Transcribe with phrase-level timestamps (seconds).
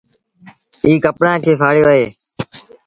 [0.85, 2.03] ايٚ ڪپڙآن کي ڦآڙيو آئي۔